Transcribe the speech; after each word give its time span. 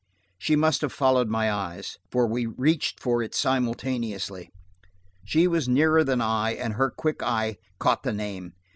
She 0.39 0.55
must 0.55 0.81
have 0.81 0.91
followed 0.91 1.29
my 1.29 1.51
eyes, 1.51 1.99
for 2.09 2.25
we 2.25 2.47
reached 2.47 2.99
for 2.99 3.21
it 3.21 3.35
simultaneously. 3.35 4.49
She 5.23 5.45
was 5.47 5.69
nearer 5.69 6.03
than 6.03 6.21
I, 6.21 6.53
and 6.55 6.73
her 6.73 6.89
quick 6.89 7.21
eye 7.21 7.57
caught 7.77 8.01
the 8.01 8.11
name. 8.13 8.53